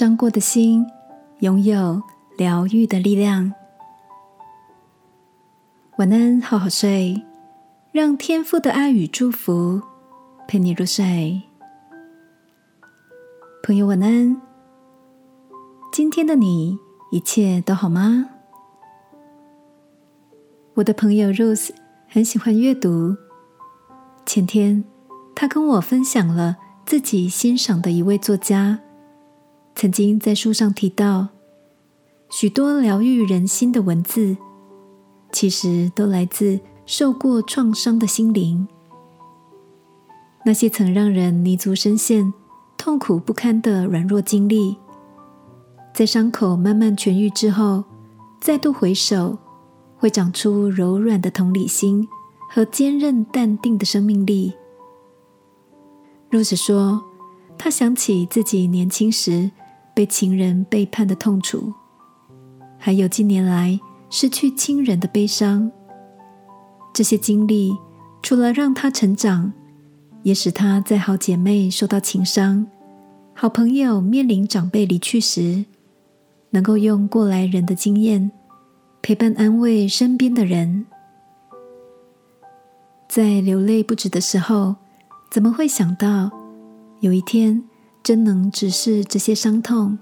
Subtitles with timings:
[0.00, 0.86] 伤过的心
[1.40, 2.02] 拥有
[2.38, 3.52] 疗愈的力量。
[5.98, 7.22] 晚安，好好睡，
[7.92, 9.82] 让天父的爱与祝福
[10.48, 11.42] 陪你入睡。
[13.62, 14.40] 朋友，晚安。
[15.92, 16.78] 今天的你
[17.12, 18.24] 一切都好吗？
[20.76, 21.72] 我的朋友 Rose
[22.08, 23.14] 很喜欢阅读。
[24.24, 24.82] 前天，
[25.34, 28.78] 他跟我分享了自己欣赏的一位作家，
[29.74, 31.28] 曾经在书上提到，
[32.28, 34.36] 许多疗愈人心的文字，
[35.32, 38.68] 其实都来自受过创伤的心灵。
[40.44, 42.32] 那些曾让人泥足深陷、
[42.76, 44.76] 痛苦不堪的软弱经历，
[45.94, 47.84] 在伤口慢慢痊愈之后，
[48.40, 49.38] 再度回首。
[50.00, 52.08] 会长出柔软的同理心
[52.48, 54.54] 和坚韧淡定的生命力。
[56.30, 57.04] 若是说
[57.58, 59.50] ：“她想起自己年轻时
[60.00, 61.74] 被情人背叛的痛楚，
[62.78, 65.70] 还有近年来失去亲人的悲伤。
[66.94, 67.76] 这些经历
[68.22, 69.52] 除了让她成长，
[70.22, 72.66] 也使她在好姐妹受到情伤、
[73.34, 75.66] 好朋友面临长辈离去时，
[76.48, 78.30] 能够用过来人的经验。”
[79.02, 80.86] 陪伴安慰身边的人，
[83.06, 84.76] 在流泪不止的时候，
[85.30, 86.30] 怎么会想到
[87.00, 87.62] 有一天
[88.10, 89.96] 真能直视这些伤痛，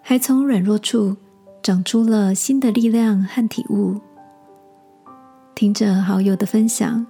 [0.00, 1.16] 还从软弱处
[1.60, 4.00] 长出了新的力量和体悟？
[5.52, 7.04] 听着好友的分享，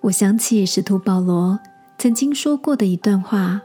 [0.00, 1.60] 我想起使徒保罗
[1.98, 3.60] 曾经说过的一段话：“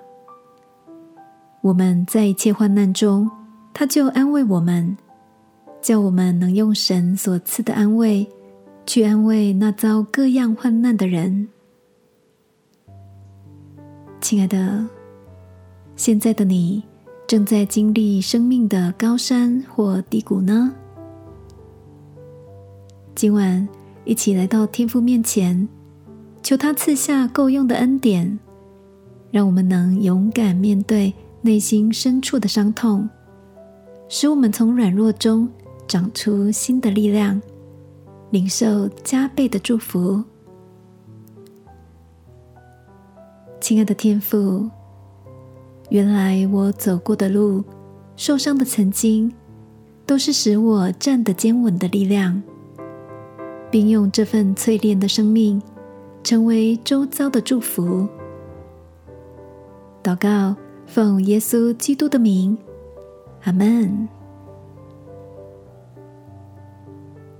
[1.63, 3.31] 我们在一切患难中，
[3.73, 4.97] 他就安慰我们。”
[5.81, 8.29] 叫我们能用神所赐的安慰，
[8.85, 11.47] 去安慰那遭各样患难的人。
[14.19, 14.85] 亲爱的，
[15.97, 16.83] 现在的你
[17.27, 20.71] 正在经历生命的高山或低谷呢？
[23.15, 23.67] 今晚
[24.05, 25.67] 一起来到天父面前，
[26.43, 28.37] 求他赐下够用的恩典，
[29.31, 31.11] 让我们能勇敢面对
[31.41, 33.09] 内心深处的伤痛，
[34.07, 35.49] 使我们从软弱中。
[35.87, 37.41] 长出新的力量，
[38.31, 40.21] 领受加倍的祝福。
[43.61, 44.69] 亲爱的天父，
[45.89, 47.63] 原来我走过的路、
[48.17, 49.33] 受伤的曾经，
[50.05, 52.43] 都是使我站得坚稳的力量，
[53.71, 55.61] 并用这份淬炼的生命，
[56.23, 58.07] 成为周遭的祝福。
[60.03, 60.55] 祷告，
[60.85, 62.57] 奉耶稣基督的名，
[63.43, 64.09] 阿门。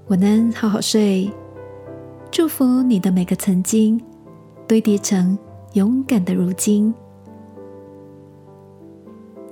[0.08, 1.30] 晚安，好好睡。
[2.32, 4.02] 祝福你的每个曾经
[4.68, 5.38] 堆叠成
[5.74, 6.94] 勇敢的如今。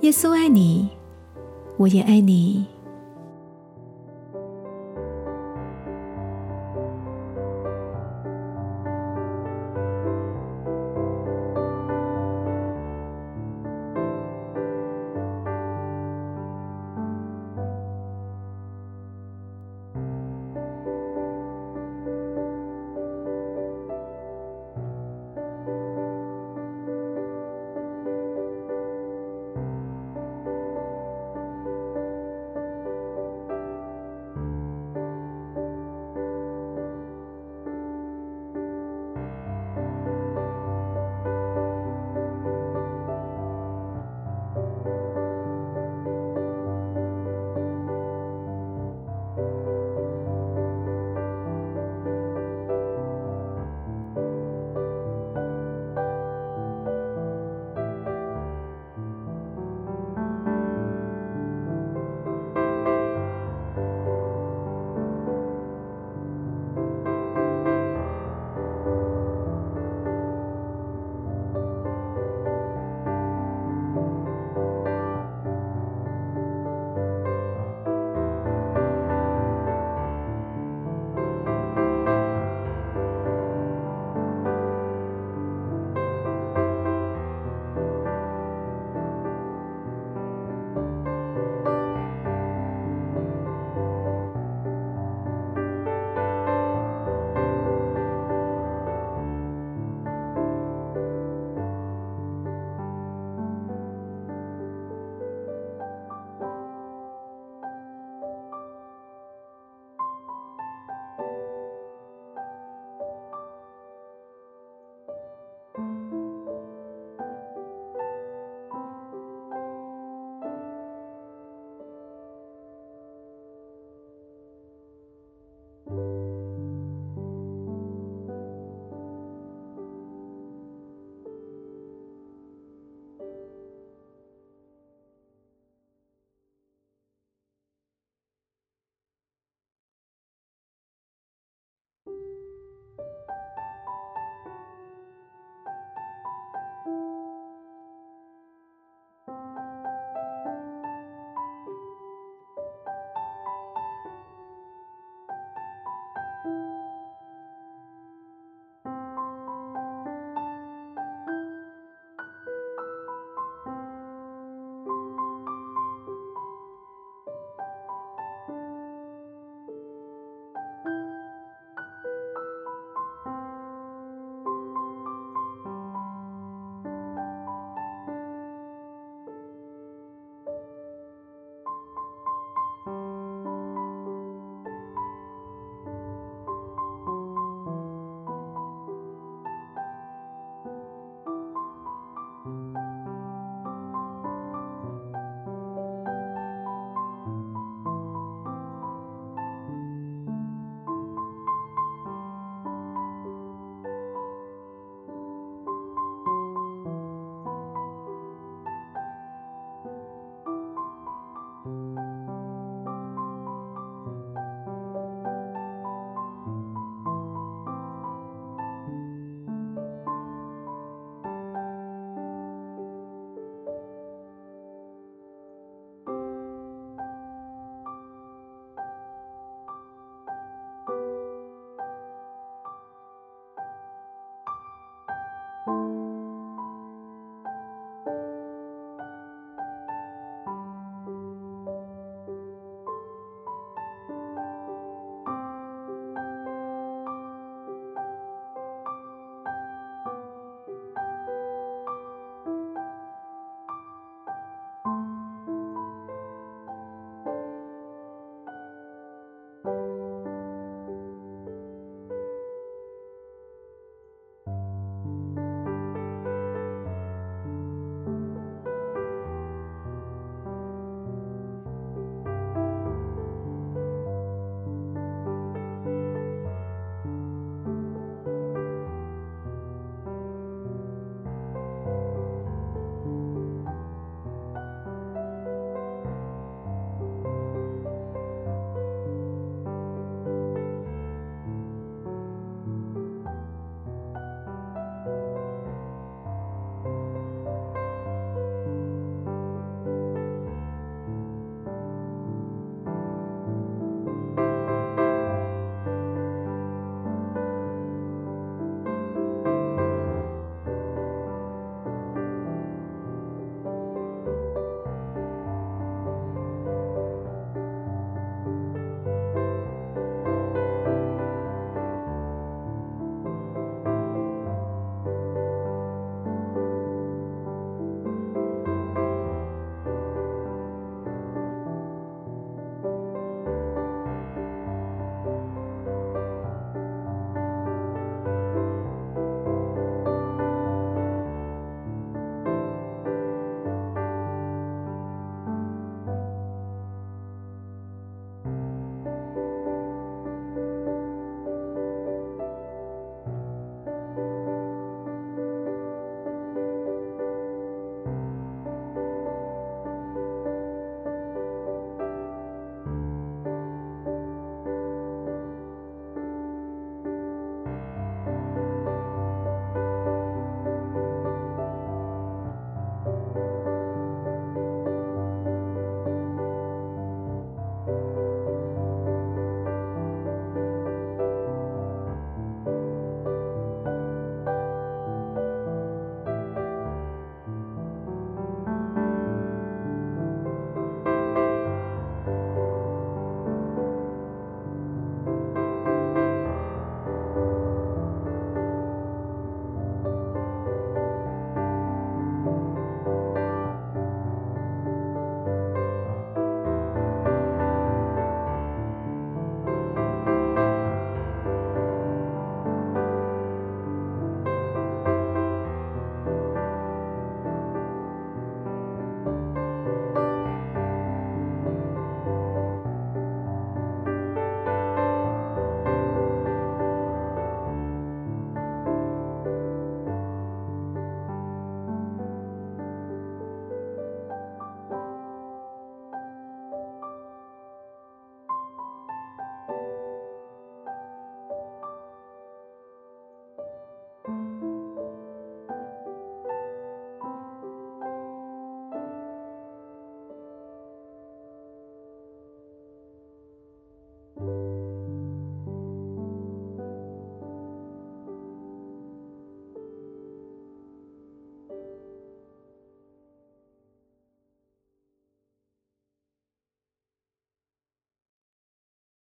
[0.06, 0.88] 耶稣爱你，
[1.78, 2.64] 我也爱你。